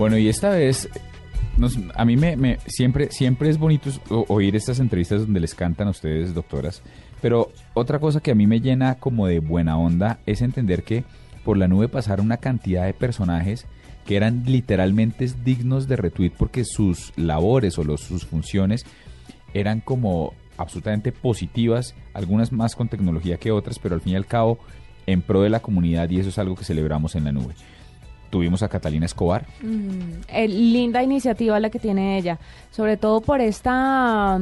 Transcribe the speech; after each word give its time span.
Bueno, 0.00 0.16
y 0.16 0.30
esta 0.30 0.48
vez 0.48 0.88
a 1.94 2.04
mí 2.06 2.16
me, 2.16 2.58
siempre, 2.68 3.10
siempre 3.10 3.50
es 3.50 3.58
bonito 3.58 3.90
oír 4.28 4.56
estas 4.56 4.80
entrevistas 4.80 5.20
donde 5.20 5.40
les 5.40 5.54
cantan 5.54 5.88
a 5.88 5.90
ustedes, 5.90 6.32
doctoras, 6.32 6.80
pero 7.20 7.52
otra 7.74 7.98
cosa 7.98 8.20
que 8.20 8.30
a 8.30 8.34
mí 8.34 8.46
me 8.46 8.62
llena 8.62 8.94
como 8.94 9.26
de 9.26 9.40
buena 9.40 9.76
onda 9.76 10.20
es 10.24 10.40
entender 10.40 10.84
que 10.84 11.04
por 11.44 11.58
la 11.58 11.68
nube 11.68 11.88
pasaron 11.88 12.24
una 12.24 12.38
cantidad 12.38 12.86
de 12.86 12.94
personajes 12.94 13.66
que 14.06 14.16
eran 14.16 14.44
literalmente 14.46 15.30
dignos 15.44 15.86
de 15.86 15.96
retweet 15.96 16.30
porque 16.30 16.64
sus 16.64 17.12
labores 17.18 17.76
o 17.76 17.84
los, 17.84 18.00
sus 18.00 18.24
funciones 18.24 18.86
eran 19.52 19.80
como 19.80 20.32
absolutamente 20.56 21.12
positivas, 21.12 21.94
algunas 22.14 22.52
más 22.52 22.74
con 22.74 22.88
tecnología 22.88 23.36
que 23.36 23.52
otras, 23.52 23.78
pero 23.78 23.96
al 23.96 24.00
fin 24.00 24.14
y 24.14 24.16
al 24.16 24.24
cabo 24.24 24.60
en 25.04 25.20
pro 25.20 25.42
de 25.42 25.50
la 25.50 25.60
comunidad 25.60 26.08
y 26.08 26.20
eso 26.20 26.30
es 26.30 26.38
algo 26.38 26.56
que 26.56 26.64
celebramos 26.64 27.16
en 27.16 27.24
la 27.24 27.32
nube. 27.32 27.54
Tuvimos 28.30 28.62
a 28.62 28.68
Catalina 28.68 29.06
Escobar. 29.06 29.44
Mm, 29.62 30.22
eh, 30.28 30.48
linda 30.48 31.02
iniciativa 31.02 31.58
la 31.60 31.68
que 31.68 31.78
tiene 31.78 32.16
ella, 32.16 32.38
sobre 32.70 32.96
todo 32.96 33.20
por 33.20 33.40
esta 33.40 34.40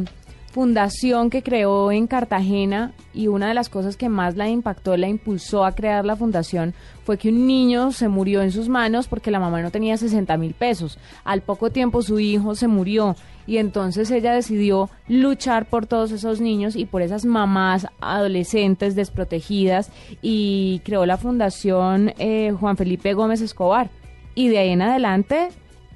fundación 0.50 1.30
que 1.30 1.42
creó 1.42 1.92
en 1.92 2.06
Cartagena 2.06 2.92
y 3.14 3.28
una 3.28 3.48
de 3.48 3.54
las 3.54 3.68
cosas 3.68 3.96
que 3.96 4.08
más 4.08 4.36
la 4.36 4.48
impactó, 4.48 4.96
la 4.96 5.08
impulsó 5.08 5.64
a 5.64 5.72
crear 5.72 6.04
la 6.04 6.16
fundación 6.16 6.74
fue 7.04 7.16
que 7.16 7.30
un 7.30 7.46
niño 7.46 7.90
se 7.92 8.08
murió 8.08 8.42
en 8.42 8.52
sus 8.52 8.68
manos 8.68 9.08
porque 9.08 9.30
la 9.30 9.40
mamá 9.40 9.62
no 9.62 9.70
tenía 9.70 9.96
60 9.96 10.36
mil 10.36 10.52
pesos. 10.52 10.98
Al 11.24 11.40
poco 11.40 11.70
tiempo 11.70 12.02
su 12.02 12.20
hijo 12.20 12.54
se 12.54 12.68
murió 12.68 13.16
y 13.46 13.56
entonces 13.56 14.10
ella 14.10 14.34
decidió 14.34 14.90
luchar 15.08 15.70
por 15.70 15.86
todos 15.86 16.12
esos 16.12 16.40
niños 16.40 16.76
y 16.76 16.84
por 16.84 17.00
esas 17.00 17.24
mamás 17.24 17.86
adolescentes 18.00 18.94
desprotegidas 18.94 19.90
y 20.20 20.82
creó 20.84 21.06
la 21.06 21.16
fundación 21.16 22.12
eh, 22.18 22.52
Juan 22.60 22.76
Felipe 22.76 23.14
Gómez 23.14 23.40
Escobar. 23.40 23.88
Y 24.34 24.48
de 24.48 24.58
ahí 24.58 24.68
en 24.68 24.82
adelante 24.82 25.48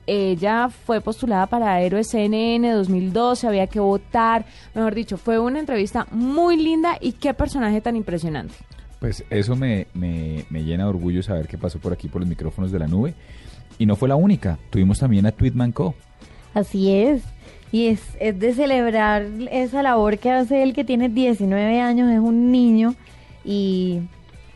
ella 0.06 0.69
fue 0.69 1.01
postulada 1.01 1.47
para 1.47 1.80
Héroes 1.80 2.09
CNN 2.09 2.73
2012, 2.73 3.47
había 3.47 3.67
que 3.67 3.81
votar, 3.81 4.44
mejor 4.75 4.94
dicho, 4.94 5.17
fue 5.17 5.39
una 5.39 5.61
entrevista 5.61 6.06
muy 6.11 6.56
linda 6.56 6.98
y 7.00 7.12
qué 7.12 7.34
personaje 7.34 7.81
tan 7.81 7.97
impresionante. 7.97 8.55
Pues 8.98 9.25
eso 9.31 9.56
me, 9.56 9.86
me, 9.94 10.44
llena 10.50 10.84
de 10.84 10.91
orgullo 10.91 11.22
saber 11.22 11.48
qué 11.48 11.59
pasó 11.59 11.78
por 11.78 11.92
aquí 11.92 12.09
por 12.09 12.20
los 12.20 12.28
micrófonos 12.28 12.70
de 12.70 12.78
la 12.78 12.86
nube. 12.86 13.14
Y 13.78 13.86
no 13.86 13.97
fue 13.97 14.09
la 14.09 14.17
única, 14.17 14.59
tuvimos 14.70 15.00
también 15.00 15.27
a 15.27 15.33
Tweetman 15.33 15.72
Co. 15.72 15.94
Así 16.55 16.92
es. 16.92 17.22
Y 17.72 17.87
es, 17.87 18.03
es 18.20 18.39
de 18.39 18.53
celebrar 18.55 19.27
esa 19.50 19.83
labor 19.83 20.19
que 20.19 20.31
hace 20.31 20.62
él 20.62 20.75
que 20.75 20.84
tiene 20.84 21.09
19 21.09 21.81
años, 21.81 22.12
es 22.12 22.20
un 22.20 22.53
niño 22.53 22.94
y 23.44 24.03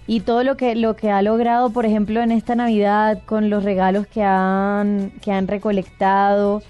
y 0.07 0.21
todo 0.21 0.45
lo 0.45 0.57
que 0.57 0.75
lo 0.75 0.97
que 0.97 1.11
ha 1.11 1.23
logrado, 1.23 1.71
por 1.71 1.87
ejemplo, 1.87 2.23
en 2.23 2.33
esta 2.33 2.55
Navidad 2.55 3.23
con 3.27 3.51
los 3.51 3.65
regalos 3.65 4.07
que 4.07 4.23
han 4.23 5.13
que 5.21 5.33
han 5.33 5.49
recolectado, 5.49 6.63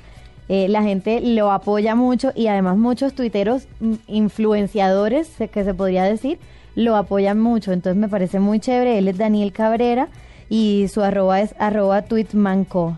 eh, 0.48 0.69
la 0.69 0.83
gente 0.83 1.20
lo 1.20 1.51
apoya 1.51 1.95
mucho 1.95 2.33
y 2.34 2.47
además 2.47 2.77
muchos 2.77 3.15
tuiteros 3.15 3.67
mm, 3.81 3.95
influenciadores, 4.06 5.31
que 5.53 5.65
se 5.65 5.75
podría 5.75 6.05
decir, 6.05 6.39
lo 6.75 6.97
apoyan 6.97 7.41
mucho. 7.41 7.73
Entonces 7.73 8.01
me 8.01 8.09
parece 8.09 8.39
muy 8.39 8.61
chévere. 8.61 8.98
Él 8.98 9.09
es 9.09 9.19
Daniel 9.19 9.53
Cabrera 9.53 10.09
y 10.48 10.87
su 10.89 11.03
arroba 11.03 11.41
es 11.41 11.55
arroba 11.59 12.03
tweetmanco. 12.03 12.97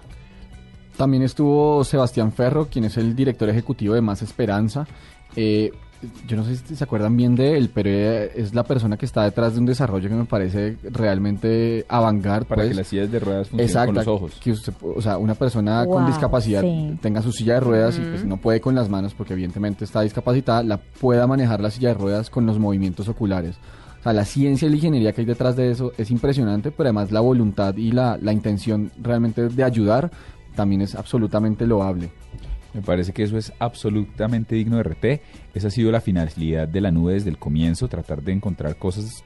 También 0.97 1.23
estuvo 1.23 1.85
Sebastián 1.85 2.33
Ferro, 2.33 2.67
quien 2.67 2.85
es 2.85 2.97
el 2.97 3.15
director 3.15 3.49
ejecutivo 3.49 3.95
de 3.95 4.01
Más 4.01 4.21
Esperanza. 4.21 4.87
Eh, 5.37 5.71
yo 6.27 6.37
no 6.37 6.45
sé 6.45 6.57
si 6.57 6.77
se 6.77 6.85
acuerdan 6.85 7.17
bien 7.17 7.35
de 7.35 7.57
él, 7.57 7.71
pero 7.73 7.91
es 7.91 8.55
la 8.55 8.63
persona 8.63 8.97
que 8.97 9.07
está 9.07 9.25
detrás 9.25 9.55
de 9.55 9.61
un 9.61 9.67
desarrollo 9.67 10.09
que 10.09 10.15
me 10.15 10.25
parece 10.25 10.77
realmente 10.85 11.85
avangar. 11.89 12.47
Para 12.47 12.63
que 12.63 12.69
pues. 12.69 12.77
las 12.77 12.87
sillas 12.87 13.11
de 13.11 13.19
ruedas 13.19 13.49
funcionen 13.49 13.87
con 13.87 13.95
los 13.95 14.07
ojos. 14.07 14.41
Que 14.43 14.53
o 14.53 15.03
sea, 15.03 15.19
una 15.19 15.35
persona 15.35 15.85
con 15.87 16.07
discapacidad 16.07 16.63
tenga 17.01 17.23
su 17.23 17.33
silla 17.33 17.55
de 17.55 17.61
ruedas 17.61 17.99
y 17.99 18.01
pues 18.01 18.25
no 18.25 18.37
puede 18.37 18.61
con 18.61 18.75
las 18.75 18.89
manos 18.89 19.15
porque 19.15 19.33
evidentemente 19.33 19.85
está 19.85 20.03
discapacitada, 20.03 20.63
la 20.63 20.79
pueda 20.79 21.27
manejar 21.27 21.61
la 21.61 21.71
silla 21.71 21.89
de 21.89 21.95
ruedas 21.95 22.31
con 22.31 22.47
los 22.47 22.59
movimientos 22.59 23.09
oculares. 23.09 23.57
O 23.99 24.03
sea, 24.03 24.13
la 24.13 24.25
ciencia 24.25 24.67
y 24.67 24.71
la 24.71 24.77
ingeniería 24.77 25.13
que 25.13 25.23
hay 25.23 25.27
detrás 25.27 25.57
de 25.57 25.71
eso 25.71 25.93
es 25.99 26.11
impresionante, 26.11 26.71
pero 26.71 26.89
además 26.89 27.11
la 27.11 27.21
voluntad 27.21 27.77
y 27.77 27.91
la, 27.91 28.17
la 28.23 28.33
intención 28.33 28.93
realmente 29.03 29.49
de 29.49 29.65
ayudar 29.65 30.11
también 30.55 30.83
es 30.83 30.95
absolutamente 30.95 31.67
loable. 31.67 32.11
Me 32.75 32.83
parece 32.83 33.13
que 33.13 33.23
eso 33.23 33.39
es 33.39 33.53
absolutamente 33.59 34.55
digno 34.55 34.77
de 34.77 34.83
RT. 34.83 35.05
Esa 35.55 35.69
ha 35.69 35.71
sido 35.71 35.91
la 35.91 36.01
finalidad 36.01 36.69
de 36.69 36.81
la 36.81 36.91
nube 36.91 37.15
desde 37.15 37.31
el 37.31 37.39
comienzo, 37.39 37.89
tratar 37.89 38.23
de 38.23 38.33
encontrar 38.33 38.77
cosas 38.77 39.25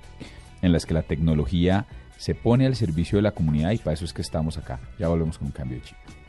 en 0.62 0.72
las 0.72 0.86
que 0.86 0.94
la 0.94 1.02
tecnología 1.02 1.86
se 2.18 2.34
pone 2.34 2.66
al 2.66 2.76
servicio 2.76 3.18
de 3.18 3.22
la 3.22 3.32
comunidad 3.32 3.72
y 3.72 3.78
para 3.78 3.94
eso 3.94 4.04
es 4.04 4.12
que 4.12 4.22
estamos 4.22 4.56
acá. 4.58 4.78
Ya 4.98 5.08
volvemos 5.08 5.38
con 5.38 5.46
un 5.46 5.52
cambio 5.52 5.78
de 5.78 5.84
chip. 5.84 6.21